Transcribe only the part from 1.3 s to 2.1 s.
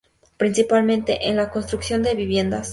la construcción